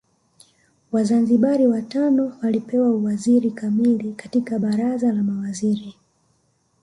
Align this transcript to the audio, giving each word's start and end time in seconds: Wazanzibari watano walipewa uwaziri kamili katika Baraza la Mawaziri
Wazanzibari 0.91 1.67
watano 1.67 2.37
walipewa 2.43 2.89
uwaziri 2.89 3.51
kamili 3.51 4.13
katika 4.13 4.59
Baraza 4.59 5.11
la 5.13 5.23
Mawaziri 5.23 5.95